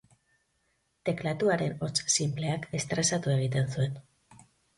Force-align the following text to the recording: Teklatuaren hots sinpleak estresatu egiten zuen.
Teklatuaren 1.09 1.75
hots 1.87 2.05
sinpleak 2.15 2.67
estresatu 2.81 3.35
egiten 3.37 3.71
zuen. 3.77 4.03